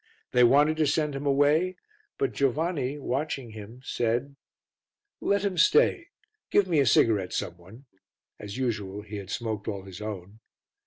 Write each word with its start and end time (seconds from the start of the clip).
They 0.31 0.43
wanted 0.43 0.77
to 0.77 0.87
send 0.87 1.13
him 1.13 1.27
away, 1.27 1.75
but 2.17 2.31
Giovanni, 2.33 2.97
watching 2.97 3.51
him, 3.51 3.81
said 3.83 4.35
"Let 5.19 5.45
him 5.45 5.59
stay. 5.59 6.07
Give 6.49 6.67
me 6.67 6.79
a 6.79 6.87
cigarette, 6.87 7.33
some 7.33 7.55
one" 7.55 7.85
as 8.39 8.57
usual 8.57 9.03
he 9.03 9.17
had 9.17 9.29
smoked 9.29 9.67
all 9.67 9.83
his 9.83 10.01
own. 10.01 10.39